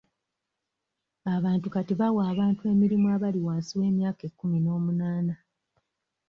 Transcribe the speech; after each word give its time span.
Abantu 1.35 1.67
kati 1.73 1.93
bawa 1.99 2.21
abantu 2.31 2.61
emirimu 2.73 3.07
abali 3.15 3.39
wansi 3.47 3.71
w'emyaka 3.79 4.23
kkumi 4.29 4.59
na 4.61 4.73
munaana 4.85 5.35